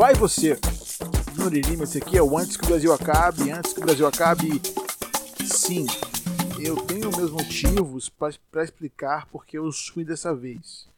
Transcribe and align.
Vai 0.00 0.14
você? 0.14 0.58
Nuririma, 1.36 1.84
esse 1.84 1.98
aqui 1.98 2.16
é 2.16 2.22
o 2.22 2.38
Antes 2.38 2.56
que 2.56 2.64
o 2.64 2.68
Brasil 2.68 2.90
Acabe. 2.90 3.50
Antes 3.50 3.74
que 3.74 3.80
o 3.80 3.82
Brasil 3.82 4.06
acabe, 4.06 4.48
sim, 5.44 5.84
eu 6.58 6.74
tenho 6.86 7.14
meus 7.14 7.30
motivos 7.30 8.08
para 8.08 8.64
explicar 8.64 9.26
porque 9.26 9.58
eu 9.58 9.70
fui 9.70 10.02
dessa 10.02 10.34
vez. 10.34 10.88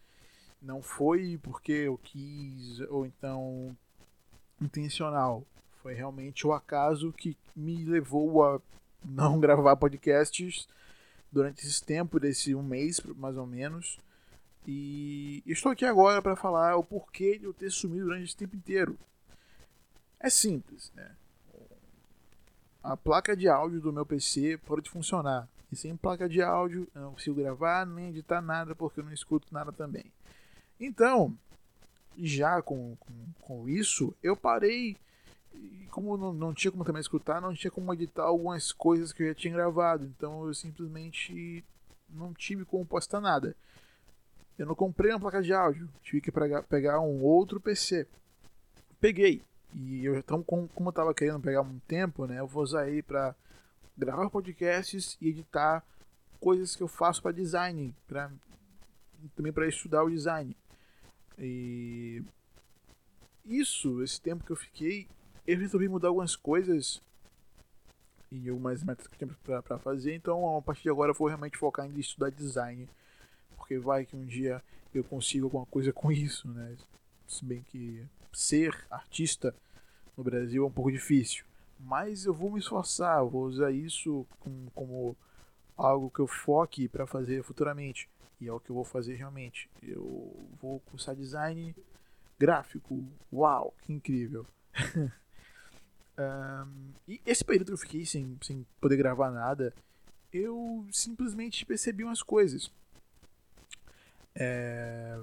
Não 0.62 0.80
foi 0.80 1.37
porque 1.43 1.73
eu 1.73 1.98
quis 2.01 2.79
ou 2.91 3.05
então 3.05 3.77
intencional. 4.60 5.43
Foi 5.82 5.95
realmente 5.95 6.46
o 6.46 6.52
acaso 6.52 7.12
que 7.12 7.37
me 7.57 7.84
levou 7.84 8.45
a 8.45 8.60
não 9.05 9.34
gravar 9.43 9.74
podcasts 9.74 10.69
durante 11.32 11.66
esse 11.66 11.82
tempo, 11.82 12.21
desse 12.21 12.55
um 12.55 12.62
mês 12.62 13.01
mais 13.16 13.37
ou 13.37 13.48
menos. 13.48 13.98
E 14.66 15.43
estou 15.47 15.73
aqui 15.73 15.84
agora 15.84 16.23
para 16.23 16.37
falar 16.37 16.77
o 16.77 16.84
porquê 16.84 17.39
de 17.39 17.45
eu 17.45 17.52
ter 17.52 17.71
sumido 17.71 18.05
durante 18.05 18.25
esse 18.25 18.37
tempo 18.37 18.55
inteiro. 18.55 18.98
É 20.21 20.30
simples, 20.30 20.93
né? 20.95 21.16
A 22.83 22.97
placa 22.97 23.37
de 23.37 23.48
áudio 23.48 23.80
do 23.80 23.93
meu 23.93 24.07
PC 24.07 24.59
parou 24.59 24.80
de 24.80 24.90
funcionar. 24.90 25.49
E 25.71 25.77
sem 25.77 25.96
placa 25.96 26.29
de 26.29 26.43
áudio 26.43 26.87
eu 26.95 27.01
não 27.01 27.13
consigo 27.13 27.37
gravar 27.37 27.87
nem 27.87 28.10
editar 28.10 28.40
nada 28.40 28.74
porque 28.74 29.01
eu 29.01 29.05
não 29.05 29.13
escuto 29.13 29.49
nada 29.52 29.73
também. 29.73 30.13
Então, 30.79 31.37
já 32.18 32.60
com, 32.60 32.96
com, 32.96 33.13
com 33.40 33.68
isso, 33.68 34.15
eu 34.23 34.37
parei. 34.37 34.96
E 35.55 35.87
como 35.90 36.16
não, 36.16 36.33
não 36.33 36.55
tinha 36.55 36.71
como 36.71 36.85
também 36.85 37.01
escutar, 37.01 37.40
não 37.40 37.55
tinha 37.55 37.71
como 37.71 37.93
editar 37.93 38.24
algumas 38.24 38.73
coisas 38.73 39.13
que 39.13 39.23
eu 39.23 39.29
já 39.29 39.35
tinha 39.35 39.55
gravado. 39.55 40.05
Então 40.05 40.46
eu 40.46 40.55
simplesmente 40.55 41.65
não 42.09 42.33
tive 42.33 42.65
como 42.65 42.87
postar 42.87 43.21
nada. 43.21 43.57
Eu 44.59 44.67
não 44.67 44.75
comprei 44.75 45.11
uma 45.11 45.21
placa 45.21 45.43
de 45.43 45.53
áudio, 45.53 45.89
tive 46.03 46.21
que 46.21 46.31
pegar 46.31 47.01
um 47.01 47.23
outro 47.23 47.61
PC. 47.61 48.07
Peguei. 49.01 49.43
E 49.75 50.05
eu, 50.05 50.17
então, 50.17 50.43
como, 50.43 50.69
eu 50.79 50.89
estava 50.91 51.15
querendo 51.15 51.41
pegar 51.41 51.63
um 51.63 51.79
tempo, 51.81 52.27
né, 52.27 52.39
eu 52.39 52.47
vou 52.47 52.63
usar 52.63 52.89
ele 52.89 53.03
para 53.03 53.35
gravar 53.97 54.29
podcasts 54.29 55.17
e 55.21 55.29
editar 55.29 55.83
coisas 56.39 56.77
que 56.77 56.83
eu 56.83 56.89
faço 56.89 57.23
para 57.23 57.33
design, 57.33 57.95
também 59.35 59.53
para 59.53 59.67
estudar 59.67 60.03
o 60.03 60.11
design. 60.11 60.57
E 61.39 62.23
isso, 63.45 64.03
esse 64.03 64.21
tempo 64.21 64.45
que 64.45 64.53
eu 64.53 64.56
fiquei, 64.56 65.09
eu 65.47 65.59
resolvi 65.59 65.89
mudar 65.89 66.09
algumas 66.09 66.37
coisas 66.37 67.00
e 68.31 68.49
algumas 68.49 68.83
metas 68.83 69.06
que 69.06 69.25
eu 69.25 69.28
tinha 69.28 69.62
para 69.62 69.78
fazer. 69.78 70.15
Então, 70.15 70.56
a 70.56 70.62
partir 70.62 70.83
de 70.83 70.91
agora, 70.91 71.11
eu 71.11 71.15
vou 71.15 71.28
realmente 71.28 71.56
focar 71.56 71.87
em 71.87 71.99
estudar 71.99 72.31
design 72.31 72.89
porque 73.72 73.78
vai 73.78 74.04
que 74.04 74.16
um 74.16 74.26
dia 74.26 74.62
eu 74.94 75.03
consigo 75.03 75.47
alguma 75.47 75.65
coisa 75.65 75.92
com 75.92 76.12
isso, 76.12 76.48
né? 76.48 76.76
Se 77.26 77.44
bem 77.44 77.62
que 77.62 78.04
ser 78.32 78.76
artista 78.91 79.54
no 80.16 80.22
Brasil 80.22 80.65
é 80.65 80.66
um 80.66 80.70
pouco 80.70 80.92
difícil. 80.92 81.44
Mas 81.78 82.26
eu 82.26 82.34
vou 82.34 82.50
me 82.50 82.59
esforçar, 82.59 83.25
vou 83.25 83.44
usar 83.44 83.70
isso 83.70 84.26
como, 84.41 84.70
como 84.72 85.16
algo 85.76 86.10
que 86.10 86.20
eu 86.20 86.26
foque 86.26 86.87
para 86.87 87.06
fazer 87.06 87.43
futuramente. 87.43 88.10
E 88.38 88.47
é 88.47 88.53
o 88.53 88.60
que 88.60 88.71
eu 88.71 88.75
vou 88.75 88.84
fazer 88.84 89.15
realmente. 89.15 89.71
Eu 89.82 90.37
vou 90.61 90.81
cursar 90.81 91.16
design 91.16 91.75
gráfico. 92.38 93.03
Uau, 93.32 93.75
que 93.82 93.93
incrível! 93.93 94.47
um, 96.19 96.93
e 97.09 97.21
esse 97.25 97.44
período 97.44 97.69
que 97.69 97.72
eu 97.72 97.78
fiquei 97.78 98.05
sem, 98.05 98.37
sem 98.43 98.66
poder 98.81 98.97
gravar 98.97 99.31
nada, 99.31 99.72
eu 100.31 100.87
simplesmente 100.93 101.65
percebi 101.65 102.05
umas 102.05 102.22
coisas. 102.22 102.71
É... 104.34 105.20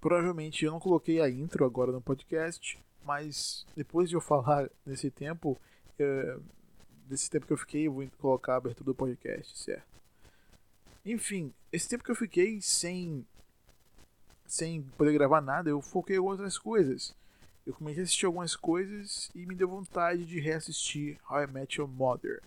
Provavelmente 0.00 0.64
eu 0.64 0.72
não 0.72 0.80
coloquei 0.80 1.20
a 1.20 1.28
intro 1.28 1.64
agora 1.64 1.90
no 1.90 2.00
podcast, 2.00 2.78
mas 3.04 3.66
depois 3.76 4.08
de 4.08 4.16
eu 4.16 4.20
falar 4.20 4.70
nesse 4.86 5.10
tempo, 5.10 5.58
é... 5.98 6.38
desse 7.06 7.28
tempo 7.30 7.46
que 7.46 7.52
eu 7.52 7.58
fiquei, 7.58 7.86
eu 7.86 7.92
vou 7.92 8.08
colocar 8.18 8.54
a 8.54 8.56
abertura 8.56 8.84
do 8.84 8.94
podcast, 8.94 9.58
certo? 9.58 9.86
Enfim, 11.04 11.52
esse 11.72 11.88
tempo 11.88 12.04
que 12.04 12.10
eu 12.10 12.16
fiquei 12.16 12.60
sem 12.60 13.26
sem 14.48 14.82
poder 14.96 15.12
gravar 15.12 15.42
nada, 15.42 15.68
eu 15.68 15.80
foquei 15.80 16.16
em 16.16 16.20
outras 16.20 16.58
coisas. 16.58 17.14
Eu 17.66 17.74
comecei 17.74 18.02
a 18.02 18.04
assistir 18.04 18.24
algumas 18.24 18.56
coisas 18.56 19.30
e 19.34 19.44
me 19.44 19.54
deu 19.54 19.68
vontade 19.68 20.24
de 20.24 20.40
reassistir 20.40 21.18
How 21.30 21.42
I 21.42 21.46
Met 21.46 21.78
Your 21.78 21.88
Mother. 21.88 22.42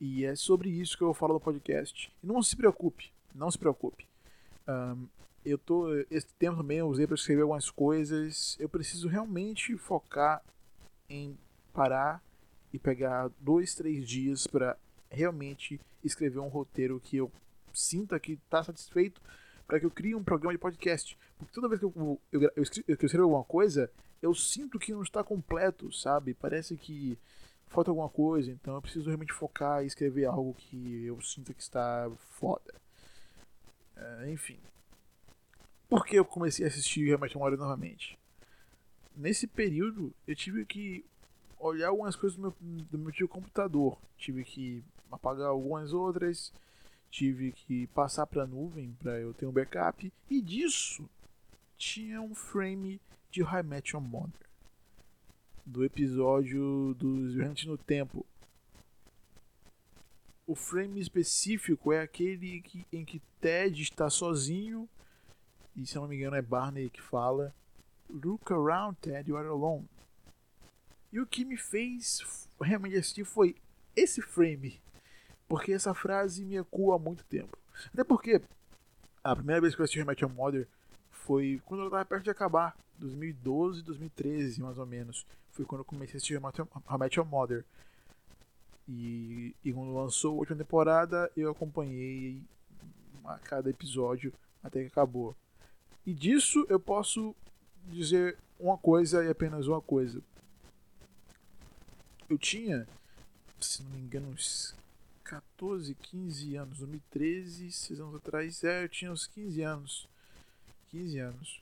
E 0.00 0.24
é 0.24 0.34
sobre 0.34 0.68
isso 0.68 0.98
que 0.98 1.04
eu 1.04 1.14
falo 1.14 1.34
no 1.34 1.40
podcast. 1.40 2.12
E 2.22 2.26
não 2.26 2.42
se 2.42 2.56
preocupe, 2.56 3.12
não 3.32 3.48
se 3.48 3.56
preocupe. 3.58 4.06
Um, 4.68 5.08
eu 5.44 5.56
tô 5.56 5.94
esse 6.10 6.34
tempo 6.34 6.58
também 6.58 6.78
eu 6.78 6.88
usei 6.88 7.06
para 7.06 7.14
escrever 7.14 7.42
algumas 7.42 7.70
coisas. 7.70 8.56
Eu 8.60 8.68
preciso 8.68 9.08
realmente 9.08 9.76
focar 9.76 10.42
em 11.08 11.38
parar 11.72 12.22
e 12.72 12.78
pegar 12.78 13.30
dois, 13.40 13.74
três 13.74 14.06
dias 14.06 14.46
para 14.46 14.76
realmente 15.10 15.80
escrever 16.04 16.38
um 16.38 16.48
roteiro 16.48 17.00
que 17.00 17.16
eu 17.16 17.32
sinta 17.72 18.18
que 18.20 18.32
está 18.32 18.62
satisfeito 18.62 19.22
para 19.66 19.80
que 19.80 19.86
eu 19.86 19.90
crie 19.90 20.14
um 20.14 20.24
programa 20.24 20.52
de 20.52 20.58
podcast. 20.58 21.16
Porque 21.38 21.52
toda 21.52 21.68
vez 21.68 21.78
que 21.78 21.86
eu, 21.86 22.20
eu, 22.32 22.42
eu, 22.56 22.62
escrevo, 22.62 22.84
eu 22.88 22.94
escrevo 22.94 23.24
alguma 23.24 23.44
coisa, 23.44 23.90
eu 24.20 24.34
sinto 24.34 24.78
que 24.78 24.92
não 24.92 25.02
está 25.02 25.24
completo, 25.24 25.92
sabe? 25.92 26.34
Parece 26.34 26.76
que 26.76 27.18
falta 27.68 27.90
alguma 27.90 28.08
coisa. 28.08 28.50
Então 28.50 28.74
eu 28.74 28.82
preciso 28.82 29.06
realmente 29.06 29.32
focar 29.32 29.82
e 29.82 29.86
escrever 29.86 30.26
algo 30.26 30.54
que 30.54 31.04
eu 31.04 31.20
sinta 31.22 31.54
que 31.54 31.62
está 31.62 32.10
foda. 32.30 32.74
É, 33.98 34.30
enfim. 34.30 34.58
Por 35.88 36.06
que 36.06 36.16
eu 36.16 36.24
comecei 36.24 36.64
a 36.64 36.68
assistir 36.68 37.04
Realmente 37.04 37.34
Memória 37.34 37.56
novamente? 37.56 38.18
Nesse 39.16 39.46
período, 39.46 40.12
eu 40.26 40.36
tive 40.36 40.64
que 40.64 41.04
olhar 41.58 41.88
algumas 41.88 42.14
coisas 42.14 42.36
do 42.36 42.42
meu, 42.42 42.54
do 42.60 42.98
meu 42.98 43.12
tio 43.12 43.28
computador. 43.28 43.98
Tive 44.16 44.44
que 44.44 44.84
apagar 45.10 45.48
algumas 45.48 45.92
outras. 45.92 46.52
Tive 47.10 47.52
que 47.52 47.86
passar 47.88 48.26
para 48.26 48.44
a 48.44 48.46
nuvem 48.46 48.94
para 49.00 49.18
eu 49.18 49.32
ter 49.34 49.46
um 49.46 49.52
backup. 49.52 50.12
E 50.30 50.40
disso 50.40 51.08
tinha 51.76 52.20
um 52.20 52.34
frame 52.34 53.00
de 53.30 53.42
Met 53.64 53.94
Your 53.94 54.02
Mother. 54.02 54.46
Do 55.64 55.84
episódio 55.84 56.94
dos 56.94 57.34
Viajantes 57.34 57.66
no 57.66 57.76
Tempo 57.76 58.24
o 60.48 60.54
frame 60.54 60.98
específico 60.98 61.92
é 61.92 62.00
aquele 62.00 62.62
que, 62.62 62.86
em 62.90 63.04
que 63.04 63.20
Ted 63.38 63.82
está 63.82 64.08
sozinho, 64.08 64.88
e 65.76 65.86
se 65.86 65.96
não 65.96 66.08
me 66.08 66.16
engano 66.16 66.36
é 66.36 66.40
Barney 66.40 66.88
que 66.88 67.02
fala: 67.02 67.54
Look 68.08 68.50
around, 68.50 68.96
Ted, 68.98 69.28
you 69.28 69.36
are 69.36 69.46
alone. 69.46 69.86
E 71.12 71.20
o 71.20 71.26
que 71.26 71.44
me 71.44 71.58
fez 71.58 72.48
realmente 72.58 72.96
assistir 72.96 73.24
foi 73.24 73.56
esse 73.94 74.22
frame, 74.22 74.80
porque 75.46 75.70
essa 75.70 75.92
frase 75.92 76.46
me 76.46 76.56
ecoa 76.56 76.96
há 76.96 76.98
muito 76.98 77.24
tempo. 77.24 77.58
Até 77.92 78.02
porque 78.02 78.40
a 79.22 79.36
primeira 79.36 79.60
vez 79.60 79.74
que 79.74 79.82
eu 79.82 79.84
assisti 79.84 80.02
Met 80.02 80.22
Your 80.24 80.32
Mother 80.32 80.66
foi 81.10 81.60
quando 81.66 81.80
ela 81.80 81.88
estava 81.88 82.04
perto 82.06 82.24
de 82.24 82.30
acabar, 82.30 82.74
2012, 82.96 83.82
2013 83.82 84.62
mais 84.62 84.78
ou 84.78 84.86
menos. 84.86 85.26
Foi 85.52 85.66
quando 85.66 85.82
eu 85.82 85.84
comecei 85.84 86.14
a 86.14 86.16
assistir 86.16 86.40
Met 86.40 87.18
Your 87.18 87.26
Mother. 87.26 87.66
E, 88.88 89.54
e 89.62 89.72
quando 89.72 89.94
lançou 89.94 90.32
a 90.32 90.38
última 90.38 90.56
temporada, 90.56 91.30
eu 91.36 91.50
acompanhei 91.50 92.42
a 93.24 93.38
cada 93.38 93.68
episódio 93.68 94.32
até 94.62 94.80
que 94.80 94.86
acabou. 94.86 95.36
E 96.06 96.14
disso 96.14 96.64
eu 96.70 96.80
posso 96.80 97.36
dizer 97.84 98.38
uma 98.58 98.78
coisa 98.78 99.22
e 99.22 99.28
apenas 99.28 99.66
uma 99.66 99.80
coisa. 99.80 100.22
Eu 102.28 102.38
tinha, 102.38 102.88
se 103.60 103.82
não 103.82 103.90
me 103.90 103.98
engano, 103.98 104.28
uns 104.28 104.74
14, 105.22 105.94
15 105.94 106.56
anos, 106.56 106.78
2013, 106.78 107.70
6 107.70 108.00
anos 108.00 108.14
atrás, 108.14 108.64
é, 108.64 108.84
eu 108.84 108.88
tinha 108.88 109.12
uns 109.12 109.26
15 109.26 109.62
anos. 109.62 110.08
15 110.90 111.18
anos. 111.18 111.60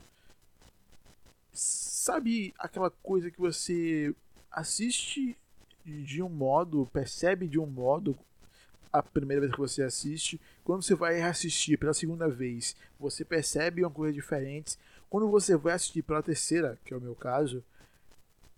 Sabe 1.52 2.55
aquela 2.58 2.90
coisa 2.90 3.31
que 3.31 3.40
você 3.40 4.14
assiste 4.50 5.37
de 5.86 6.22
um 6.22 6.28
modo, 6.28 6.88
percebe 6.92 7.46
de 7.46 7.58
um 7.58 7.66
modo 7.66 8.18
a 8.92 9.02
primeira 9.02 9.42
vez 9.42 9.52
que 9.52 9.58
você 9.58 9.82
assiste, 9.82 10.40
quando 10.64 10.82
você 10.82 10.94
vai 10.94 11.20
assistir 11.22 11.78
pela 11.78 11.94
segunda 11.94 12.28
vez, 12.28 12.74
você 12.98 13.24
percebe 13.24 13.82
uma 13.82 13.90
coisa 13.90 14.12
diferente. 14.12 14.78
Quando 15.08 15.28
você 15.28 15.56
vai 15.56 15.74
assistir 15.74 16.02
pela 16.02 16.22
terceira, 16.22 16.78
que 16.84 16.94
é 16.94 16.96
o 16.96 17.00
meu 17.00 17.14
caso, 17.14 17.62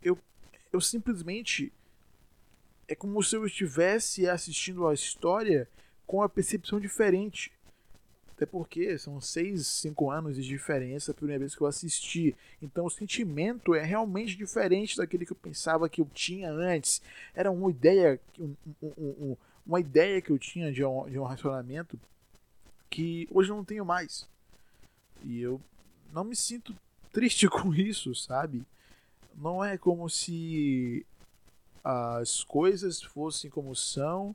eu, 0.03 0.17
eu 0.73 0.81
simplesmente 0.81 1.73
é 2.87 2.95
como 2.95 3.23
se 3.23 3.37
eu 3.37 3.45
estivesse 3.45 4.29
assistindo 4.29 4.87
a 4.87 4.95
história 4.95 5.69
com 6.07 6.23
a 6.23 6.29
percepção 6.29 6.81
diferente. 6.81 7.53
Até 8.39 8.47
porque 8.47 8.97
são 8.99 9.21
seis, 9.21 9.67
cinco 9.67 10.13
anos 10.13 10.37
de 10.37 10.45
diferença 10.45 11.11
a 11.11 11.15
primeira 11.15 11.41
vez 11.41 11.57
que 11.57 11.61
eu 11.61 11.67
assisti. 11.67 12.37
Então 12.63 12.87
o 12.87 12.91
sentimento 12.91 13.75
é 13.75 13.83
realmente 13.83 14.37
diferente 14.37 14.97
daquele 14.97 15.27
que 15.27 15.33
eu 15.33 15.37
pensava 15.37 15.89
que 15.89 16.01
eu 16.01 16.09
tinha 16.15 16.49
antes. 16.49 17.03
Era 17.35 17.51
uma 17.51 17.69
ideia, 17.69 18.21
um, 18.39 18.55
um, 18.81 18.93
um, 18.97 19.37
uma 19.67 19.81
ideia 19.81 20.23
que 20.23 20.31
eu 20.31 20.39
tinha 20.39 20.71
de 20.71 20.85
um, 20.85 21.11
de 21.11 21.19
um 21.19 21.27
que 22.89 23.27
hoje 23.33 23.51
eu 23.51 23.57
não 23.57 23.65
tenho 23.65 23.85
mais. 23.85 24.29
E 25.25 25.41
eu 25.41 25.61
não 26.13 26.23
me 26.23 26.37
sinto 26.37 26.73
triste 27.13 27.49
com 27.51 27.75
isso, 27.75 28.15
sabe? 28.15 28.65
Não 29.35 29.65
é 29.65 29.77
como 29.77 30.09
se 30.09 31.05
as 31.83 32.45
coisas 32.45 33.03
fossem 33.03 33.51
como 33.51 33.75
são 33.75 34.33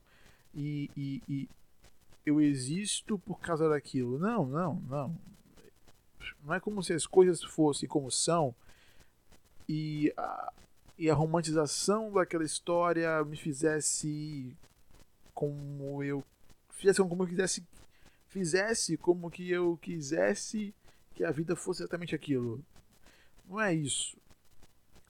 e, 0.54 0.90
e 1.26 1.48
eu 2.24 2.40
existo 2.40 3.18
por 3.18 3.40
causa 3.40 3.68
daquilo. 3.68 4.18
Não, 4.18 4.46
não, 4.46 4.74
não. 4.88 5.16
Não 6.42 6.54
é 6.54 6.60
como 6.60 6.82
se 6.82 6.92
as 6.92 7.06
coisas 7.06 7.42
fossem 7.42 7.88
como 7.88 8.10
são 8.10 8.54
e 9.68 10.12
a, 10.16 10.52
e 10.98 11.10
a 11.10 11.14
romantização 11.14 12.12
daquela 12.12 12.44
história 12.44 13.22
me 13.24 13.36
fizesse 13.36 14.56
como 15.34 16.02
eu 16.02 16.22
fizesse 16.70 17.00
como 17.00 17.22
eu 17.22 17.26
quisesse 17.26 17.66
fizesse 18.28 18.96
como 18.96 19.30
que 19.30 19.50
eu 19.50 19.78
quisesse 19.80 20.74
que 21.14 21.24
a 21.24 21.30
vida 21.30 21.54
fosse 21.54 21.82
exatamente 21.82 22.14
aquilo. 22.14 22.62
Não 23.48 23.60
é 23.60 23.72
isso. 23.72 24.16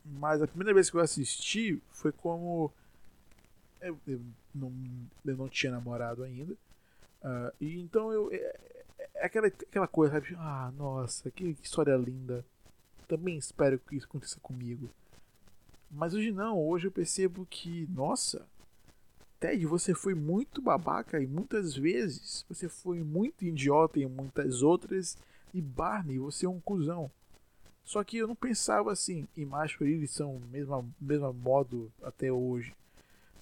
Mas 0.04 0.42
a 0.42 0.46
primeira 0.46 0.74
vez 0.74 0.90
que 0.90 0.96
eu 0.96 1.00
assisti 1.00 1.80
foi 1.90 2.12
como 2.12 2.72
eu, 3.80 3.98
eu, 4.06 4.20
não, 4.54 4.72
eu 5.24 5.36
não 5.36 5.48
tinha 5.48 5.72
namorado 5.72 6.22
ainda. 6.22 6.54
Uh, 7.24 7.50
e 7.58 7.80
então 7.80 8.12
eu. 8.12 8.30
É, 8.30 8.36
é, 8.36 9.08
é, 9.14 9.26
aquela, 9.26 9.46
aquela 9.46 9.88
coisa, 9.88 10.14
sabe? 10.14 10.36
Ah, 10.36 10.70
nossa, 10.76 11.30
que, 11.30 11.54
que 11.54 11.64
história 11.64 11.96
linda. 11.96 12.44
Também 13.08 13.36
espero 13.36 13.78
que 13.78 13.96
isso 13.96 14.06
aconteça 14.06 14.38
comigo. 14.40 14.90
Mas 15.90 16.14
hoje 16.14 16.30
não, 16.30 16.58
hoje 16.58 16.86
eu 16.88 16.92
percebo 16.92 17.46
que, 17.48 17.86
nossa, 17.90 18.46
Ted, 19.38 19.64
você 19.66 19.94
foi 19.94 20.14
muito 20.14 20.60
babaca 20.62 21.20
e 21.20 21.26
muitas 21.26 21.74
vezes 21.74 22.44
você 22.48 22.68
foi 22.68 23.02
muito 23.02 23.44
idiota 23.44 23.98
em 23.98 24.06
muitas 24.06 24.62
outras. 24.62 25.16
E 25.52 25.60
Barney, 25.60 26.18
você 26.18 26.46
é 26.46 26.48
um 26.48 26.60
cuzão. 26.60 27.10
Só 27.84 28.02
que 28.02 28.16
eu 28.16 28.26
não 28.26 28.34
pensava 28.34 28.90
assim, 28.90 29.28
e 29.36 29.44
Macho 29.44 29.84
e 29.84 29.86
Lily 29.86 30.08
são 30.08 30.36
o 30.36 30.40
mesmo, 30.50 30.92
mesmo 30.98 31.32
modo 31.32 31.92
até 32.02 32.32
hoje. 32.32 32.74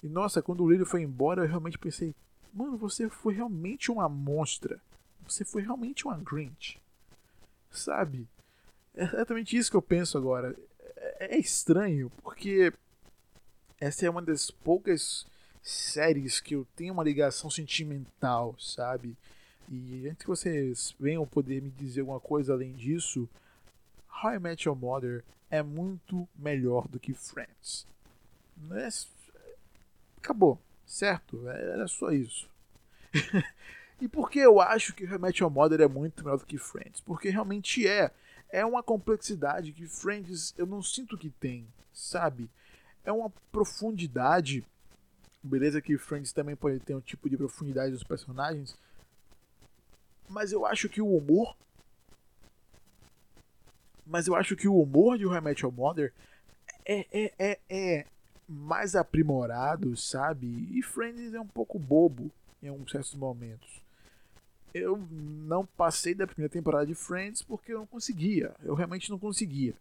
E 0.02 0.08
nossa, 0.08 0.43
quando 0.43 0.64
o 0.64 0.70
Lily 0.70 0.84
foi 0.84 1.02
embora, 1.02 1.44
eu 1.44 1.49
realmente 1.49 1.79
pensei, 1.79 2.12
mano, 2.52 2.76
você 2.76 3.08
foi 3.08 3.34
realmente 3.34 3.90
uma 3.90 4.08
monstra. 4.08 4.81
Você 5.26 5.44
foi 5.44 5.62
realmente 5.62 6.04
uma 6.04 6.19
Grinch. 6.19 6.81
Sabe? 7.70 8.28
É 8.94 9.04
exatamente 9.04 9.56
isso 9.56 9.70
que 9.70 9.76
eu 9.76 9.82
penso 9.82 10.19
agora. 10.19 10.56
É, 10.96 11.37
é 11.37 11.38
estranho, 11.38 12.10
porque 12.22 12.72
essa 13.81 14.06
é 14.06 14.10
uma 14.10 14.22
das 14.22 14.50
poucas 14.50 15.26
séries 15.62 16.40
que 16.40 16.54
eu 16.54 16.66
tenho 16.76 16.93
uma 16.93 17.04
ligação 17.04 17.49
sentimental, 17.50 18.55
sabe? 18.58 19.16
E 19.70 20.06
antes 20.08 20.22
que 20.22 20.28
vocês 20.28 20.94
venham 20.98 21.26
poder 21.26 21.62
me 21.62 21.70
dizer 21.70 22.00
alguma 22.00 22.20
coisa 22.20 22.52
além 22.52 22.72
disso, 22.72 23.28
How 24.22 24.34
I 24.34 24.38
Met 24.38 24.69
Your 24.69 24.76
Mother 24.76 25.25
é 25.50 25.62
muito 25.62 26.28
melhor 26.37 26.87
do 26.88 27.00
que 27.00 27.14
Friends. 27.14 27.87
É... 28.72 28.88
Acabou, 30.19 30.58
certo? 30.92 31.48
Era 31.48 31.88
só 31.88 32.10
isso. 32.10 32.46
e 33.98 34.06
por 34.06 34.30
que 34.30 34.38
eu 34.38 34.60
acho 34.60 34.94
que 34.94 35.06
Met 35.18 35.42
Your 35.42 35.50
Mother 35.50 35.80
é 35.80 35.88
muito 35.88 36.22
melhor 36.22 36.38
do 36.38 36.44
que 36.44 36.58
Friends? 36.58 37.00
Porque 37.00 37.30
realmente 37.30 37.86
é. 37.86 38.10
É 38.50 38.66
uma 38.66 38.82
complexidade 38.82 39.72
que 39.72 39.88
Friends 39.88 40.52
eu 40.58 40.66
não 40.66 40.82
sinto 40.82 41.16
que 41.16 41.30
tem, 41.30 41.66
sabe? 41.94 42.50
É 43.02 43.10
uma 43.10 43.30
profundidade. 43.50 44.62
Beleza 45.42 45.80
que 45.80 45.96
Friends 45.96 46.34
também 46.34 46.54
pode 46.54 46.78
ter 46.80 46.94
um 46.94 47.00
tipo 47.00 47.30
de 47.30 47.38
profundidade 47.38 47.92
dos 47.92 48.04
personagens. 48.04 48.76
Mas 50.28 50.52
eu 50.52 50.66
acho 50.66 50.90
que 50.90 51.00
o 51.00 51.16
humor 51.16 51.56
mas 54.04 54.26
eu 54.26 54.34
acho 54.34 54.54
que 54.56 54.68
o 54.68 54.78
humor 54.78 55.16
de 55.16 55.24
Met 55.40 55.62
Your 55.62 55.72
Mother 55.72 56.12
é, 56.84 57.06
é, 57.12 57.32
é, 57.38 57.58
é 57.70 58.06
mais 58.48 58.94
aprimorado, 58.94 59.96
sabe? 59.96 60.46
E 60.70 60.82
Friends 60.82 61.34
é 61.34 61.40
um 61.40 61.46
pouco 61.46 61.78
bobo 61.78 62.30
em 62.62 62.68
alguns 62.68 62.90
certos 62.90 63.14
momentos. 63.14 63.82
Eu 64.74 64.96
não 65.10 65.66
passei 65.66 66.14
da 66.14 66.26
primeira 66.26 66.52
temporada 66.52 66.86
de 66.86 66.94
Friends 66.94 67.42
porque 67.42 67.72
eu 67.72 67.78
não 67.80 67.86
conseguia. 67.86 68.54
Eu 68.62 68.74
realmente 68.74 69.10
não 69.10 69.18
conseguia. 69.18 69.74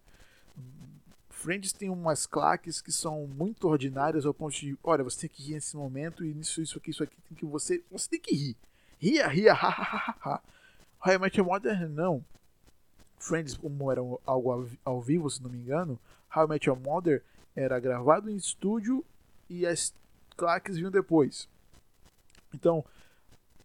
Friends 1.30 1.74
tem 1.74 1.90
umas 1.90 2.28
claques 2.28 2.82
que 2.82 2.92
são 2.92 3.26
muito 3.26 3.68
ordinárias 3.68 4.26
ao 4.26 4.34
ponto 4.34 4.54
de, 4.54 4.78
olha, 4.84 5.04
você 5.04 5.22
tem 5.22 5.30
que 5.30 5.44
rir 5.44 5.54
nesse 5.56 5.76
momento 5.76 6.24
e 6.24 6.34
nisso, 6.34 6.62
isso 6.62 6.78
aqui, 6.78 6.92
isso 6.92 7.04
aqui, 7.04 7.16
tem 7.28 7.36
que 7.36 7.46
você, 7.46 7.84
você 7.90 8.10
tem 8.10 8.20
que 8.20 8.36
rir. 8.36 8.56
Ria, 9.00 9.28
ria, 9.28 9.54
ha, 9.56 9.70
ha, 9.70 9.82
ha, 9.82 10.18
ha. 10.22 10.42
How 11.04 11.14
I 11.14 11.18
Met 11.18 11.38
Your 11.40 11.48
Mother, 11.48 11.90
não. 11.90 12.24
Friends, 13.18 13.58
como 13.58 13.92
era 13.92 14.02
algo 14.26 14.70
ao 14.86 15.02
vivo, 15.02 15.30
se 15.30 15.42
não 15.42 15.50
me 15.50 15.58
engano, 15.58 16.00
How 16.36 16.46
I 16.46 16.50
Met 16.50 16.70
Your 16.70 16.80
Mother 16.80 17.24
era 17.56 17.80
gravado 17.80 18.30
em 18.30 18.36
estúdio 18.36 19.06
e 19.50 19.66
as 19.66 19.94
claques 20.36 20.78
vinham 20.78 20.92
depois. 20.92 21.48
Então, 22.54 22.84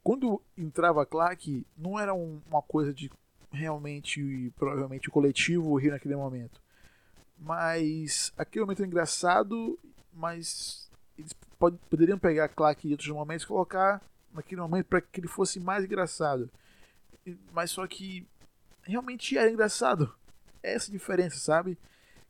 quando 0.02 0.40
entrava 0.56 1.02
a 1.02 1.06
claque, 1.06 1.66
não 1.76 1.98
era 1.98 2.14
um, 2.14 2.40
uma 2.48 2.62
coisa 2.62 2.92
de 2.92 3.10
realmente, 3.50 4.52
provavelmente, 4.56 5.08
o 5.08 5.12
coletivo 5.12 5.76
rir 5.76 5.90
naquele 5.90 6.16
momento. 6.16 6.60
Mas 7.38 8.32
aquele 8.36 8.64
momento 8.64 8.82
é 8.82 8.86
engraçado, 8.86 9.78
mas 10.12 10.90
eles 11.18 11.32
pod 11.58 11.78
poderiam 11.90 12.18
pegar 12.18 12.44
a 12.44 12.48
claque 12.48 12.88
em 12.88 12.92
outros 12.92 13.08
momentos 13.08 13.44
e 13.44 13.48
colocar 13.48 14.02
naquele 14.32 14.60
momento 14.60 14.86
para 14.86 15.00
que 15.00 15.20
ele 15.20 15.28
fosse 15.28 15.58
mais 15.58 15.84
engraçado. 15.84 16.50
Mas 17.52 17.70
só 17.70 17.86
que 17.86 18.26
realmente 18.82 19.36
era 19.36 19.50
engraçado. 19.50 20.14
É 20.62 20.74
essa 20.74 20.90
diferença, 20.90 21.38
sabe? 21.38 21.78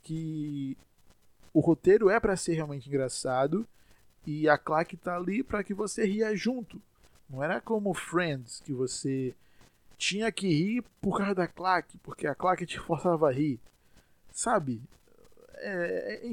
Que 0.03 0.77
o 1.57 1.61
roteiro 1.61 2.11
é 2.11 2.21
para 2.21 2.37
ser 2.37 2.53
realmente 2.53 2.87
engraçado 2.87 3.67
e 4.27 4.47
a 4.47 4.59
claque 4.59 4.95
tá 4.95 5.17
ali 5.17 5.43
para 5.43 5.65
que 5.65 5.73
você 5.73 6.05
ria 6.05 6.37
junto. 6.37 6.79
Não 7.31 7.43
era 7.43 7.63
como 7.63 7.95
Friends 7.95 8.61
que 8.61 8.75
você 8.75 9.35
tinha 9.97 10.31
que 10.31 10.49
rir 10.49 10.85
por 11.01 11.17
causa 11.17 11.35
da 11.35 11.49
claque, 11.49 11.97
porque 12.03 12.27
a 12.27 12.35
claque 12.35 12.67
te 12.67 12.77
forçava 12.85 13.31
a 13.31 13.33
rir. 13.33 13.59
Sabe? 14.31 14.83
É, 15.55 16.29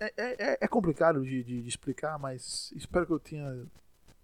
é, 0.00 0.12
é, 0.16 0.58
é 0.60 0.68
complicado 0.68 1.24
de, 1.24 1.42
de, 1.42 1.60
de, 1.60 1.68
explicar, 1.68 2.16
mas 2.16 2.70
espero 2.76 3.04
que 3.04 3.12
eu 3.12 3.18
tenha 3.18 3.66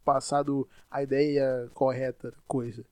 passado 0.05 0.69
a 0.89 1.03
ideia 1.03 1.69
correta 1.75 2.31
da 2.31 2.39
coisa. 2.47 2.85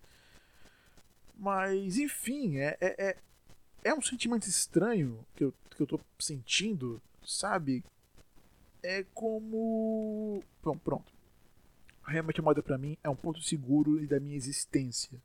Mas, 1.39 1.97
enfim, 1.97 2.59
é, 2.59 2.77
é, 2.81 3.07
é, 3.07 3.17
é, 3.85 3.95
um 3.95 4.03
sentimento 4.03 4.49
estranho 4.49 5.25
que 5.37 5.45
eu, 5.45 5.55
que 5.71 5.81
eu 5.81 5.87
tô 5.87 6.01
sentindo, 6.19 7.01
sabe? 7.25 7.85
É 8.83 9.05
como. 9.15 10.43
Bom, 10.63 10.77
pronto. 10.77 11.13
Realmente 12.05 12.41
a 12.41 12.43
moda 12.43 12.63
para 12.63 12.79
mim 12.79 12.97
é 13.03 13.09
um 13.09 13.15
ponto 13.15 13.41
seguro 13.43 14.05
da 14.07 14.19
minha 14.19 14.37
existência. 14.37 15.21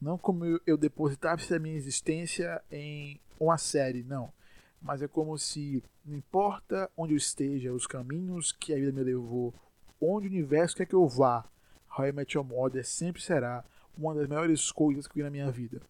Não 0.00 0.18
como 0.18 0.44
eu, 0.66 0.76
depositasse 0.76 1.54
a 1.54 1.58
minha 1.58 1.76
existência 1.76 2.62
em 2.70 3.20
uma 3.38 3.58
série, 3.58 4.02
não. 4.02 4.32
Mas 4.80 5.02
é 5.02 5.08
como 5.08 5.38
se, 5.38 5.82
não 6.04 6.16
importa 6.16 6.90
onde 6.96 7.14
eu 7.14 7.16
esteja, 7.16 7.72
os 7.72 7.86
caminhos 7.86 8.52
que 8.52 8.72
a 8.72 8.76
vida 8.76 8.92
me 8.92 9.02
levou, 9.02 9.54
onde 10.00 10.26
o 10.26 10.30
universo 10.30 10.76
quer 10.76 10.86
que 10.86 10.94
eu 10.94 11.06
vá, 11.08 11.48
How 11.96 12.08
I 12.08 12.12
Met 12.12 12.36
Your 12.36 12.46
Mother 12.46 12.84
sempre 12.84 13.22
será 13.22 13.64
uma 13.96 14.14
das 14.14 14.28
maiores 14.28 14.70
coisas 14.72 15.06
que 15.06 15.12
eu 15.12 15.16
vi 15.16 15.22
na 15.22 15.30
minha 15.30 15.50
vida. 15.50 15.80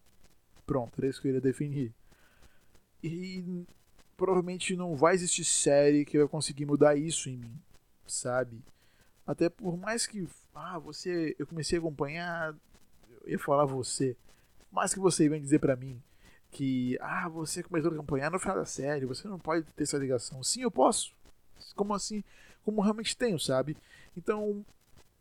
Pronto, 0.65 0.93
era 0.97 1.07
isso 1.07 1.21
que 1.21 1.27
eu 1.27 1.33
ia 1.33 1.41
definir. 1.41 1.93
E 3.03 3.65
provavelmente 4.17 4.75
não 4.75 4.95
vai 4.95 5.13
existir 5.13 5.43
série 5.43 6.05
que 6.05 6.17
vai 6.17 6.27
conseguir 6.27 6.65
mudar 6.65 6.95
isso 6.95 7.29
em 7.29 7.37
mim, 7.37 7.59
sabe? 8.07 8.63
Até 9.25 9.49
por 9.49 9.77
mais 9.77 10.05
que, 10.05 10.27
ah, 10.53 10.79
você, 10.79 11.35
eu 11.39 11.47
comecei 11.47 11.77
a 11.77 11.81
acompanhar, 11.81 12.55
eu 13.23 13.31
ia 13.31 13.39
falar 13.39 13.65
você, 13.65 14.15
mais 14.71 14.93
que 14.93 14.99
você 14.99 15.27
venha 15.27 15.41
dizer 15.41 15.59
para 15.59 15.75
mim 15.75 16.01
que, 16.51 16.97
ah, 17.01 17.27
você 17.27 17.63
começou 17.63 17.91
a 17.91 17.93
acompanhar 17.93 18.31
no 18.31 18.39
final 18.39 18.55
da 18.55 18.65
série, 18.65 19.05
você 19.05 19.27
não 19.27 19.39
pode 19.39 19.65
ter 19.73 19.83
essa 19.83 19.97
ligação. 19.97 20.41
Sim, 20.43 20.61
eu 20.61 20.71
posso. 20.71 21.13
Como 21.75 21.93
assim? 21.93 22.23
Como 22.63 22.81
realmente 22.81 23.17
tenho, 23.17 23.39
sabe? 23.39 23.75
Então, 24.15 24.63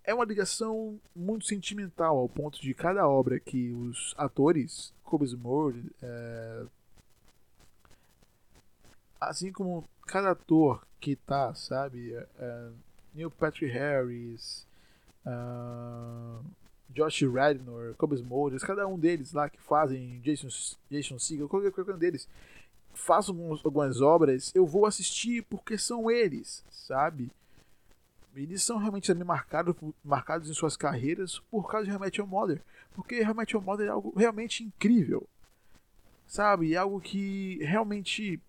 é 0.05 0.15
uma 0.15 0.25
ligação 0.25 1.01
muito 1.17 1.47
sentimental, 1.47 2.19
ao 2.19 2.29
ponto 2.29 2.61
de 2.61 2.73
cada 2.75 3.09
obra 3.09 3.41
que 3.41 3.73
os 3.73 4.15
atores, 4.17 4.93
Cobus 5.03 5.35
Moore, 5.35 5.91
é, 6.03 6.65
assim 9.29 9.53
como 9.53 9.85
cada 10.07 10.31
ator 10.31 10.87
que 11.01 11.17
tá, 11.17 11.55
sabe, 11.55 12.15
é, 12.15 12.69
Neil 13.15 13.31
Patrick 13.31 13.67
Harris, 13.67 14.67
uh, 15.27 16.43
Josh 16.91 17.23
Radnor, 17.23 17.95
Cobus 17.97 18.23
Moore, 18.23 18.59
cada 18.61 18.87
um 18.87 18.99
deles 18.99 19.33
lá 19.33 19.51
que 19.51 19.61
fazem 19.61 20.21
Jason, 20.21 20.49
Jason 20.91 21.19
Segel, 21.19 21.49
qualquer, 21.49 21.71
qualquer 21.71 21.95
um 21.95 21.99
deles, 21.99 22.29
façam 22.95 23.37
algumas 23.65 24.01
obras, 24.01 24.53
eu 24.55 24.67
vou 24.67 24.87
assistir 24.87 25.43
porque 25.43 25.77
são 25.77 26.11
eles, 26.11 26.65
sabe? 26.71 27.31
eles 28.37 28.63
são 28.63 28.79
realmente 28.79 29.07
também 29.07 29.25
marcados, 29.25 29.77
marcados 30.05 30.51
em 30.51 30.55
suas 30.55 30.77
carreiras 30.77 31.39
por 31.51 31.71
causa 31.71 31.87
de 31.87 31.97
How 31.97 32.09
Your 32.13 32.27
Mother. 32.27 32.61
Porque 32.93 33.23
How 33.23 33.35
Your 33.53 33.63
Mother 33.63 33.87
é 33.87 33.91
algo 33.91 34.13
realmente 34.17 34.65
incrível. 34.65 35.27
Sabe? 36.27 36.77
Algo 36.77 37.01
que 37.01 37.59
realmente 37.63 38.41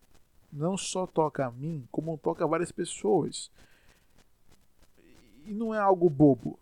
não 0.55 0.77
só 0.77 1.05
toca 1.05 1.45
a 1.45 1.51
mim, 1.51 1.88
como 1.91 2.17
toca 2.17 2.47
várias 2.47 2.71
pessoas. 2.71 3.51
E 5.45 5.53
não 5.53 5.74
é 5.74 5.79
algo 5.79 6.09
bobo. 6.09 6.57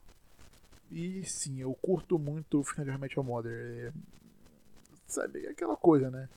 E 0.92 1.24
sim, 1.24 1.60
eu 1.60 1.74
curto 1.76 2.20
muito 2.20 2.60
o 2.60 2.64
final 2.64 2.86
de 2.86 3.02
Metal 3.02 3.24
Mother. 3.24 3.54
É, 3.54 3.94
sabe, 5.08 5.46
é 5.46 5.52
aquela 5.52 5.78
coisa, 5.78 6.10
né? 6.10 6.28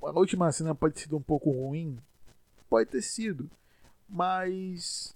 A 0.00 0.10
última 0.10 0.52
cena 0.52 0.74
pode 0.74 0.94
ter 0.94 1.00
sido 1.02 1.16
um 1.16 1.22
pouco 1.22 1.50
ruim. 1.50 1.98
Pode 2.68 2.90
ter 2.90 3.02
sido. 3.02 3.50
Mas 4.08 5.14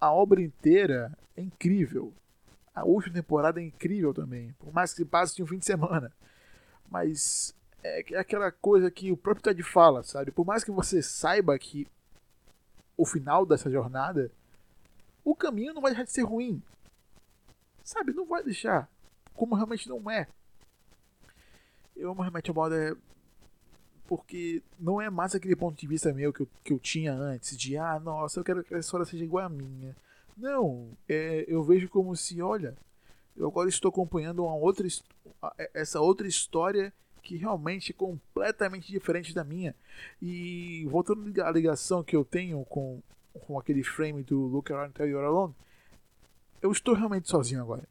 a 0.00 0.12
obra 0.12 0.42
inteira 0.42 1.16
é 1.36 1.42
incrível. 1.42 2.12
A 2.74 2.84
última 2.84 3.14
temporada 3.14 3.60
é 3.60 3.64
incrível 3.64 4.12
também. 4.12 4.52
Por 4.58 4.72
mais 4.72 4.90
que 4.90 4.96
se 4.96 5.04
passe 5.04 5.36
de 5.36 5.42
um 5.42 5.46
fim 5.46 5.58
de 5.58 5.64
semana. 5.64 6.12
Mas 6.90 7.54
é, 7.84 8.14
é 8.14 8.18
aquela 8.18 8.50
coisa 8.50 8.90
que 8.90 9.12
o 9.12 9.16
próprio 9.16 9.44
Ted 9.44 9.62
fala, 9.62 10.02
sabe? 10.02 10.32
Por 10.32 10.46
mais 10.46 10.64
que 10.64 10.70
você 10.70 11.02
saiba 11.02 11.58
que 11.58 11.86
o 12.96 13.04
final 13.04 13.44
dessa 13.44 13.70
jornada, 13.70 14.32
o 15.22 15.36
caminho 15.36 15.74
não 15.74 15.82
vai 15.82 15.90
deixar 15.90 16.04
de 16.04 16.12
ser 16.12 16.22
ruim. 16.22 16.62
Sabe? 17.84 18.14
Não 18.14 18.24
vai 18.24 18.42
deixar. 18.42 18.88
Como 19.34 19.54
realmente 19.54 19.88
não 19.88 20.10
é. 20.10 20.26
Eu 21.94 22.10
amo 22.10 22.22
Remet 22.22 22.50
Mother 22.50 22.96
porque 24.06 24.62
não 24.78 25.00
é 25.00 25.08
mais 25.08 25.34
aquele 25.34 25.56
ponto 25.56 25.78
de 25.78 25.86
vista 25.86 26.12
meu 26.12 26.32
que 26.32 26.42
eu, 26.42 26.48
que 26.62 26.72
eu 26.72 26.78
tinha 26.78 27.12
antes, 27.14 27.56
de 27.56 27.76
ah, 27.76 27.98
nossa, 27.98 28.38
eu 28.38 28.44
quero 28.44 28.62
que 28.62 28.74
a 28.74 28.78
história 28.78 29.06
seja 29.06 29.24
igual 29.24 29.46
à 29.46 29.48
minha. 29.48 29.96
Não, 30.36 30.90
é, 31.08 31.44
eu 31.48 31.62
vejo 31.62 31.88
como 31.88 32.14
se, 32.14 32.42
olha, 32.42 32.76
eu 33.36 33.46
agora 33.46 33.68
estou 33.68 33.88
acompanhando 33.88 34.44
uma 34.44 34.54
outra, 34.54 34.86
essa 35.72 36.00
outra 36.00 36.26
história 36.26 36.92
que 37.24 37.38
realmente 37.38 37.90
é 37.90 37.94
completamente 37.94 38.92
diferente 38.92 39.34
da 39.34 39.42
minha. 39.42 39.74
E 40.20 40.86
voltando 40.90 41.42
à 41.42 41.50
ligação 41.50 42.04
que 42.04 42.14
eu 42.14 42.24
tenho 42.24 42.62
com, 42.66 43.02
com 43.46 43.58
aquele 43.58 43.82
frame 43.82 44.22
do 44.22 44.40
Look 44.42 44.70
Around 44.70 44.92
Tell 44.92 45.08
You're 45.08 45.26
Alone, 45.26 45.54
eu 46.60 46.70
estou 46.70 46.94
realmente 46.94 47.28
sozinho 47.28 47.62
agora. 47.62 47.88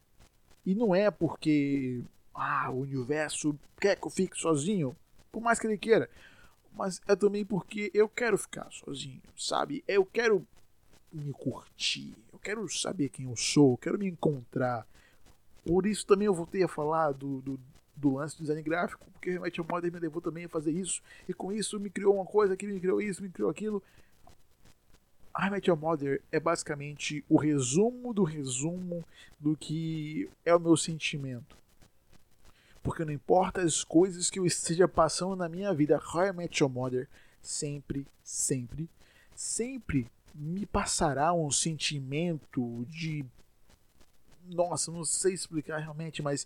E 0.63 0.75
não 0.75 0.95
é 0.95 1.09
porque 1.09 2.01
ah, 2.33 2.69
o 2.69 2.81
universo 2.81 3.57
quer 3.79 3.95
que 3.95 4.05
eu 4.05 4.11
fique 4.11 4.37
sozinho, 4.39 4.95
por 5.31 5.41
mais 5.41 5.59
que 5.59 5.65
ele 5.65 5.77
queira. 5.77 6.07
Mas 6.71 7.01
é 7.07 7.15
também 7.15 7.43
porque 7.43 7.91
eu 7.93 8.07
quero 8.07 8.37
ficar 8.37 8.71
sozinho, 8.71 9.21
sabe? 9.35 9.83
Eu 9.87 10.05
quero 10.05 10.45
me 11.11 11.33
curtir, 11.33 12.15
eu 12.31 12.39
quero 12.39 12.67
saber 12.69 13.09
quem 13.09 13.25
eu 13.25 13.35
sou, 13.35 13.71
eu 13.71 13.77
quero 13.77 13.99
me 13.99 14.07
encontrar. 14.07 14.87
Por 15.65 15.85
isso 15.85 16.05
também 16.05 16.27
eu 16.27 16.33
voltei 16.33 16.63
a 16.63 16.67
falar 16.67 17.11
do, 17.11 17.41
do, 17.41 17.59
do 17.95 18.15
lance 18.15 18.35
do 18.35 18.41
design 18.41 18.61
gráfico, 18.61 19.05
porque 19.11 19.31
realmente 19.31 19.61
o 19.61 19.65
Modern 19.69 19.93
me 19.93 19.99
levou 19.99 20.21
também 20.21 20.45
a 20.45 20.49
fazer 20.49 20.71
isso, 20.71 21.01
e 21.27 21.33
com 21.33 21.51
isso 21.51 21.79
me 21.79 21.89
criou 21.89 22.15
uma 22.15 22.25
coisa, 22.25 22.57
que 22.57 22.67
me 22.67 22.79
criou 22.79 23.01
isso, 23.01 23.21
me 23.21 23.29
criou 23.29 23.49
aquilo. 23.49 23.81
I 25.35 25.49
Met 25.49 25.67
Your 25.67 25.79
Mother 25.79 26.21
é 26.31 26.39
basicamente 26.39 27.25
o 27.27 27.37
resumo 27.37 28.13
do 28.13 28.23
resumo 28.23 29.03
do 29.39 29.57
que 29.57 30.29
é 30.45 30.53
o 30.53 30.59
meu 30.59 30.77
sentimento. 30.77 31.57
Porque 32.83 33.03
não 33.03 33.11
importa 33.11 33.61
as 33.61 33.83
coisas 33.83 34.29
que 34.29 34.37
eu 34.37 34.45
esteja 34.45 34.87
passando 34.87 35.35
na 35.35 35.49
minha 35.49 35.73
vida, 35.73 35.99
How 36.13 36.27
I 36.27 36.33
Met 36.33 36.61
Your 36.61 36.71
Mother 36.71 37.09
sempre, 37.41 38.05
sempre, 38.23 38.87
sempre 39.35 40.07
me 40.35 40.65
passará 40.65 41.33
um 41.33 41.49
sentimento 41.49 42.85
de. 42.89 43.25
Nossa, 44.45 44.91
não 44.91 45.05
sei 45.05 45.33
explicar 45.33 45.79
realmente, 45.79 46.21
mas 46.21 46.45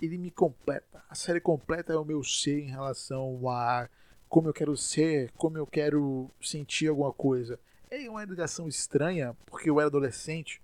ele 0.00 0.18
me 0.18 0.30
completa. 0.30 1.02
A 1.08 1.14
série 1.14 1.40
completa 1.40 1.92
é 1.92 1.96
o 1.96 2.04
meu 2.04 2.22
ser 2.22 2.60
em 2.60 2.70
relação 2.70 3.48
a 3.48 3.88
como 4.28 4.48
eu 4.48 4.52
quero 4.52 4.76
ser, 4.76 5.30
como 5.32 5.56
eu 5.56 5.66
quero 5.66 6.30
sentir 6.40 6.88
alguma 6.88 7.12
coisa. 7.12 7.58
É 7.90 8.08
uma 8.10 8.24
ligação 8.24 8.66
estranha, 8.66 9.36
porque 9.46 9.70
eu 9.70 9.78
era 9.78 9.86
adolescente, 9.86 10.60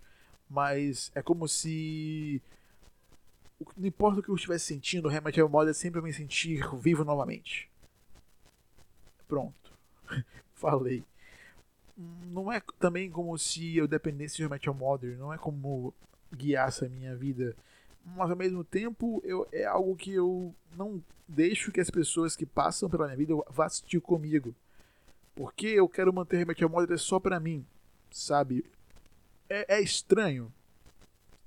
mas 0.49 1.11
é 1.15 1.23
como 1.23 1.47
se. 1.49 2.43
Não 3.77 3.87
importa 3.87 4.21
o 4.21 4.23
que 4.23 4.29
eu 4.29 4.35
estivesse 4.35 4.67
sentindo, 4.67 5.07
o 5.07 5.11
Remet 5.11 5.41
modo 5.45 5.71
é 5.71 5.73
sempre 5.73 6.01
me 6.03 6.12
sentir 6.12 6.69
vivo 6.79 7.05
novamente. 7.05 7.71
Pronto. 9.29 9.73
Falei 10.55 11.05
não 11.97 12.51
é 12.51 12.61
também 12.79 13.11
como 13.11 13.37
se 13.39 13.77
eu 13.77 13.87
dependesse 13.87 14.37
de 14.37 14.49
Metal 14.49 14.75
Mother, 14.75 15.17
não 15.19 15.33
é 15.33 15.39
como 15.39 15.95
guiasse 16.35 16.85
a 16.85 16.89
minha 16.89 17.15
vida, 17.15 17.55
mas 18.04 18.30
ao 18.30 18.37
mesmo 18.37 18.64
tempo 18.64 19.21
eu, 19.25 19.47
é 19.52 19.64
algo 19.64 19.97
que 19.97 20.12
eu 20.12 20.54
não 20.76 21.02
deixo 21.26 21.73
que 21.73 21.80
as 21.80 21.90
pessoas 21.90 22.37
que 22.37 22.44
passam 22.44 22.88
pela 22.88 23.06
minha 23.06 23.16
vida 23.16 23.35
vá 23.50 23.66
assistir 23.66 24.00
comigo. 24.00 24.54
Porque 25.35 25.66
eu 25.66 25.88
quero 25.88 26.12
manter 26.12 26.44
Metal 26.47 26.68
Mother 26.68 26.99
só 26.99 27.18
pra 27.18 27.40
mim, 27.40 27.64
sabe? 28.11 28.64
É, 29.49 29.76
é 29.76 29.80
estranho, 29.80 30.52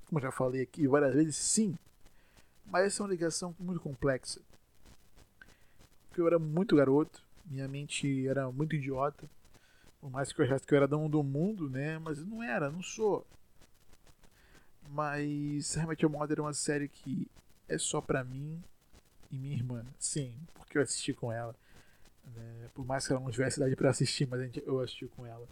como 0.07 0.19
eu 0.19 0.24
já 0.24 0.31
falei 0.31 0.62
aqui 0.62 0.88
várias 0.88 1.13
vezes, 1.13 1.35
sim, 1.35 1.77
mas 2.65 2.85
essa 2.85 3.01
é 3.01 3.03
uma 3.03 3.12
ligação 3.12 3.55
muito 3.59 3.79
complexa. 3.79 4.41
Porque 6.07 6.21
eu 6.21 6.27
era 6.27 6.39
muito 6.39 6.75
garoto, 6.75 7.21
minha 7.45 7.67
mente 7.67 8.27
era 8.27 8.51
muito 8.51 8.75
idiota 8.75 9.29
por 10.05 10.12
mais 10.12 10.31
que 10.31 10.39
eu 10.39 10.45
achasse 10.45 10.67
que 10.67 10.71
eu 10.71 10.77
era 10.77 10.88
dono 10.88 11.09
do 11.09 11.24
mundo, 11.24 11.67
né? 11.67 11.97
Mas 11.97 12.24
não 12.24 12.43
era, 12.43 12.69
não 12.69 12.83
sou. 12.83 13.25
Mas 14.89 15.75
realmente 15.75 16.04
Your 16.04 16.12
Mother 16.12 16.39
é 16.39 16.42
uma 16.42 16.54
série 16.54 16.88
que 16.88 17.27
é 17.68 17.77
só 17.77 18.01
pra 18.01 18.24
mim 18.24 18.62
e 19.32 19.38
minha 19.38 19.56
irmã. 19.56 19.86
Sim, 20.00 20.36
porque 20.54 20.77
eu 20.77 20.82
assisti 20.82 21.13
com 21.13 21.32
ela. 21.32 21.56
Né? 22.36 22.70
Por 22.74 22.86
mais 22.86 23.06
que 23.06 23.13
ela 23.13 23.22
não 23.22 23.32
tivesse 23.32 23.60
idade 23.60 23.75
pra 23.75 23.89
assistir, 23.89 24.27
mas 24.27 24.42
gente, 24.42 24.63
eu 24.65 24.80
assisti 24.80 25.08
com 25.08 25.25
ela. 25.25 25.48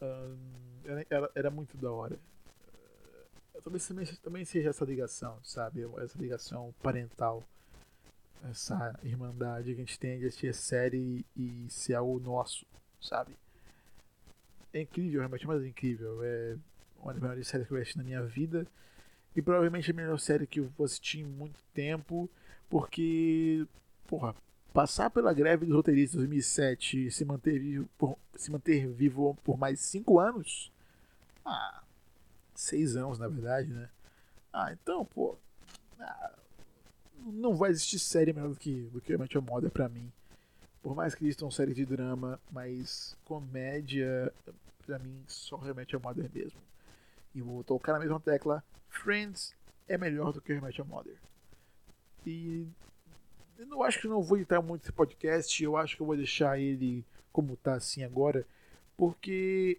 Um, 0.00 1.04
era, 1.08 1.30
era, 1.34 1.50
muito 1.50 1.76
da 1.76 1.90
hora. 1.90 2.14
Uh, 2.14 3.62
talvez 3.62 3.86
também, 3.86 4.06
também 4.22 4.44
seja 4.44 4.70
essa 4.70 4.84
ligação, 4.84 5.38
sabe? 5.42 5.86
Essa 5.98 6.18
ligação 6.18 6.74
parental. 6.82 7.42
Essa 8.50 8.98
irmandade 9.02 9.74
que 9.74 9.80
a 9.80 9.84
gente 9.84 9.98
tem 9.98 10.18
de 10.18 10.26
assistir 10.26 10.48
a 10.48 10.52
série 10.52 11.24
e 11.34 11.66
ser 11.70 11.94
algo 11.94 12.20
nosso, 12.20 12.66
sabe? 13.00 13.34
é 14.78 14.82
incrível, 14.82 15.20
realmente, 15.20 15.46
mas 15.46 15.62
é 15.62 15.68
incrível. 15.68 16.22
É 16.22 16.56
uma 17.02 17.12
das 17.12 17.22
melhores 17.22 17.48
séries 17.48 17.66
que 17.66 17.72
eu 17.72 17.78
assisti 17.78 17.98
na 17.98 18.04
minha 18.04 18.22
vida. 18.22 18.66
E 19.34 19.42
provavelmente 19.42 19.90
a 19.90 19.94
melhor 19.94 20.18
série 20.18 20.46
que 20.46 20.60
eu 20.60 20.68
vou 20.76 20.84
assistir 20.84 21.20
em 21.20 21.24
muito 21.24 21.60
tempo. 21.74 22.28
Porque, 22.68 23.66
porra, 24.06 24.34
passar 24.72 25.10
pela 25.10 25.32
greve 25.32 25.66
dos 25.66 25.74
roteiristas 25.74 26.16
em 26.16 26.18
2007 26.18 27.06
e 27.06 27.10
se 27.10 27.24
manter 27.24 27.58
vivo 27.58 27.88
por, 27.96 28.18
se 28.34 28.50
manter 28.50 28.86
vivo 28.88 29.36
por 29.44 29.56
mais 29.56 29.80
5 29.80 30.18
anos. 30.18 30.72
Ah, 31.44 31.82
6 32.54 32.96
anos 32.96 33.18
na 33.18 33.28
verdade, 33.28 33.72
né? 33.72 33.88
Ah, 34.52 34.72
então, 34.72 35.04
pô. 35.04 35.38
Ah, 36.00 36.32
não 37.26 37.54
vai 37.54 37.70
existir 37.70 37.98
série 37.98 38.32
melhor 38.32 38.50
do 38.50 38.56
que, 38.56 38.82
do 38.92 39.00
que 39.00 39.12
a 39.12 39.18
Meteor 39.18 39.44
Mother 39.44 39.70
pra 39.70 39.88
mim. 39.88 40.12
Por 40.82 40.94
mais 40.94 41.14
que 41.14 41.24
existam 41.24 41.50
séries 41.50 41.74
de 41.74 41.84
drama, 41.84 42.40
mas 42.50 43.16
comédia 43.24 44.32
pra 44.86 44.98
mim 44.98 45.24
só 45.26 45.56
remete 45.56 45.96
a 45.96 45.98
Mother 45.98 46.30
mesmo. 46.32 46.60
E 47.36 47.42
vou 47.42 47.62
tocar 47.62 47.92
na 47.92 47.98
mesma 47.98 48.18
tecla. 48.18 48.64
Friends 48.88 49.54
é 49.86 49.98
melhor 49.98 50.32
do 50.32 50.40
que 50.40 50.54
remete 50.54 50.80
a 50.80 50.84
Mother. 50.84 51.18
E 52.24 52.66
eu 53.58 53.66
não 53.66 53.82
acho 53.82 54.00
que 54.00 54.08
não 54.08 54.22
vou 54.22 54.38
editar 54.38 54.62
muito 54.62 54.84
esse 54.84 54.92
podcast. 54.92 55.62
Eu 55.62 55.76
acho 55.76 55.94
que 55.94 56.00
eu 56.00 56.06
vou 56.06 56.16
deixar 56.16 56.58
ele 56.58 57.04
como 57.30 57.54
tá 57.54 57.74
assim 57.74 58.02
agora. 58.02 58.46
Porque 58.96 59.78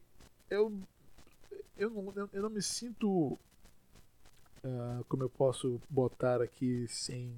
eu 0.52 0.72
eu 1.76 1.90
não, 1.90 2.30
eu 2.32 2.44
não 2.44 2.50
me 2.52 2.62
sinto 2.62 3.40
uh, 4.64 5.04
como 5.10 5.24
eu 5.24 5.30
posso 5.30 5.82
botar 5.90 6.44
aqui 6.44 6.88
sem 6.88 7.36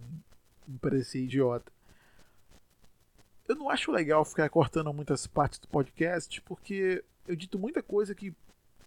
parecer 0.81 1.23
idiota. 1.23 1.71
Eu 3.47 3.55
não 3.55 3.69
acho 3.69 3.89
legal 3.89 4.25
ficar 4.25 4.49
cortando 4.49 4.93
muitas 4.93 5.25
partes 5.25 5.59
do 5.59 5.67
podcast, 5.69 6.41
porque 6.41 7.05
eu 7.25 7.37
dito 7.37 7.57
muita 7.57 7.81
coisa 7.81 8.13
que 8.13 8.33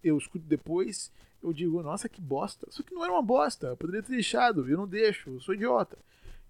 eu 0.02 0.18
escuto 0.18 0.44
depois, 0.44 1.12
eu 1.42 1.52
digo, 1.52 1.82
nossa, 1.82 2.08
que 2.08 2.20
bosta. 2.20 2.66
Só 2.70 2.82
que 2.82 2.94
não 2.94 3.04
era 3.04 3.12
uma 3.12 3.22
bosta, 3.22 3.68
eu 3.68 3.76
poderia 3.76 4.02
ter 4.02 4.12
deixado, 4.12 4.68
eu 4.68 4.76
não 4.76 4.86
deixo, 4.86 5.30
eu 5.30 5.40
sou 5.40 5.54
idiota. 5.54 5.98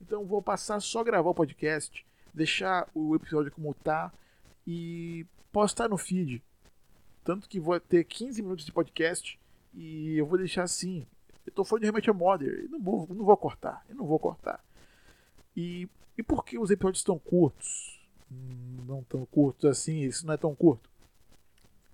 Então 0.00 0.24
vou 0.24 0.42
passar 0.42 0.80
só 0.80 1.02
gravar 1.02 1.30
o 1.30 1.34
podcast, 1.34 2.04
deixar 2.32 2.88
o 2.94 3.14
episódio 3.14 3.52
como 3.52 3.74
tá 3.74 4.12
e 4.66 5.26
postar 5.52 5.88
no 5.88 5.96
feed. 5.96 6.42
Tanto 7.24 7.48
que 7.48 7.60
vou 7.60 7.78
ter 7.78 8.04
15 8.04 8.42
minutos 8.42 8.64
de 8.64 8.72
podcast 8.72 9.38
e 9.74 10.16
eu 10.16 10.26
vou 10.26 10.38
deixar 10.38 10.64
assim. 10.64 11.06
Eu 11.46 11.52
tô 11.52 11.64
falando 11.64 11.82
de 11.82 11.86
Remet 11.86 12.10
Mother, 12.10 12.64
eu 12.64 12.68
não 12.68 12.80
vou, 12.80 13.06
não 13.08 13.24
vou 13.24 13.36
cortar, 13.36 13.84
eu 13.88 13.94
não 13.94 14.06
vou 14.06 14.18
cortar. 14.18 14.62
E, 15.56 15.88
e 16.16 16.22
por 16.22 16.44
que 16.44 16.58
os 16.58 16.70
episódios 16.70 17.00
estão 17.00 17.18
curtos? 17.18 18.00
Hum, 18.30 18.84
não 18.86 19.02
tão 19.04 19.24
curtos 19.26 19.64
assim, 19.64 20.00
isso 20.00 20.26
não 20.26 20.34
é 20.34 20.36
tão 20.36 20.54
curto 20.54 20.91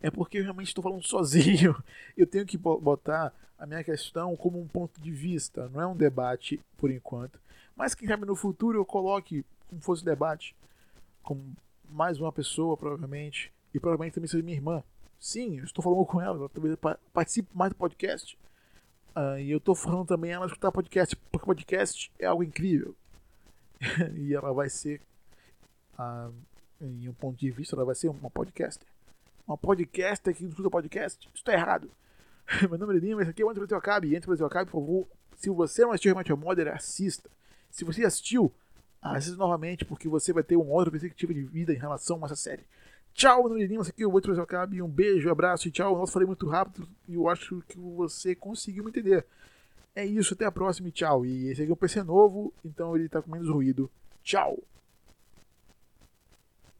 é 0.00 0.10
porque 0.10 0.38
eu 0.38 0.42
realmente 0.42 0.68
estou 0.68 0.82
falando 0.82 1.02
sozinho. 1.06 1.76
Eu 2.16 2.26
tenho 2.26 2.46
que 2.46 2.56
botar 2.56 3.32
a 3.58 3.66
minha 3.66 3.82
questão 3.82 4.36
como 4.36 4.60
um 4.60 4.68
ponto 4.68 5.00
de 5.00 5.10
vista, 5.10 5.68
não 5.68 5.80
é 5.80 5.86
um 5.86 5.96
debate 5.96 6.60
por 6.76 6.90
enquanto. 6.90 7.40
Mas 7.74 7.94
quem 7.94 8.08
sabe 8.08 8.24
no 8.24 8.36
futuro 8.36 8.78
eu 8.78 8.84
coloque 8.84 9.44
como 9.68 9.82
fosse 9.82 10.04
debate 10.04 10.54
com 11.22 11.52
mais 11.88 12.20
uma 12.20 12.32
pessoa, 12.32 12.76
provavelmente, 12.76 13.52
e 13.74 13.80
provavelmente 13.80 14.14
também 14.14 14.28
seja 14.28 14.42
minha 14.42 14.56
irmã. 14.56 14.82
Sim, 15.18 15.58
eu 15.58 15.64
estou 15.64 15.82
falando 15.82 16.04
com 16.06 16.20
ela, 16.20 16.38
ela 16.38 16.48
talvez 16.48 16.76
participe 17.12 17.48
mais 17.54 17.70
do 17.72 17.76
podcast. 17.76 18.38
Uh, 19.16 19.38
e 19.40 19.50
eu 19.50 19.58
estou 19.58 19.74
falando 19.74 20.06
também 20.06 20.30
ela 20.30 20.46
escutar 20.46 20.70
podcast, 20.70 21.16
porque 21.30 21.46
podcast 21.46 22.12
é 22.18 22.26
algo 22.26 22.42
incrível. 22.42 22.94
e 24.14 24.34
ela 24.34 24.52
vai 24.52 24.68
ser, 24.68 25.00
uh, 25.98 26.32
em 26.80 27.08
um 27.08 27.12
ponto 27.12 27.36
de 27.36 27.50
vista, 27.50 27.74
ela 27.74 27.84
vai 27.84 27.94
ser 27.94 28.08
uma 28.08 28.30
podcaster. 28.30 28.86
Uma 29.48 29.56
podcaster 29.56 30.36
que 30.36 30.44
escuta 30.44 30.68
podcast. 30.68 31.26
Isso 31.26 31.36
está 31.36 31.54
errado. 31.54 31.90
Meu 32.68 32.76
nome 32.76 32.94
é 32.94 32.98
Lima, 32.98 33.22
esse 33.22 33.30
aqui 33.30 33.40
é 33.40 33.44
o 33.46 33.48
Antes 33.48 33.58
Brasil 33.58 33.78
Acabe. 33.78 34.14
Antes 34.14 34.26
Brasil 34.26 34.44
Acabe, 34.44 34.70
por 34.70 34.78
favor, 34.78 35.08
se 35.36 35.48
você 35.48 35.80
não 35.80 35.90
assistiu 35.90 36.10
Remote 36.10 36.34
Modern, 36.34 36.68
assista. 36.68 37.30
Se 37.70 37.82
você 37.82 38.04
assistiu, 38.04 38.52
assista 39.00 39.38
novamente, 39.38 39.86
porque 39.86 40.06
você 40.06 40.34
vai 40.34 40.42
ter 40.42 40.56
uma 40.56 40.70
outra 40.70 40.90
perspectiva 40.90 41.32
de 41.32 41.42
vida 41.44 41.72
em 41.72 41.78
relação 41.78 42.22
a 42.22 42.26
essa 42.26 42.36
série. 42.36 42.62
Tchau, 43.14 43.40
meu 43.40 43.48
nome 43.48 43.64
é 43.64 43.66
Lima, 43.66 43.80
esse 43.80 43.90
aqui 43.90 44.02
é 44.02 44.06
o 44.06 44.10
Antes 44.10 44.26
Brasil 44.26 44.42
Acabe. 44.42 44.82
Um 44.82 44.88
beijo, 44.88 45.30
um 45.30 45.32
abraço 45.32 45.66
e 45.66 45.70
tchau. 45.70 45.96
Nossa, 45.96 46.12
falei 46.12 46.26
muito 46.26 46.46
rápido 46.46 46.86
e 47.08 47.14
eu 47.14 47.26
acho 47.26 47.62
que 47.66 47.78
você 47.78 48.34
conseguiu 48.34 48.84
me 48.84 48.90
entender. 48.90 49.24
É 49.96 50.04
isso, 50.04 50.34
até 50.34 50.44
a 50.44 50.52
próxima 50.52 50.88
e 50.88 50.92
tchau. 50.92 51.24
E 51.24 51.48
esse 51.48 51.62
aqui 51.62 51.70
é 51.70 51.72
um 51.72 51.76
PC 51.76 52.02
novo, 52.02 52.52
então 52.62 52.94
ele 52.94 53.06
está 53.06 53.22
com 53.22 53.30
menos 53.30 53.48
ruído. 53.48 53.90
Tchau! 54.22 54.58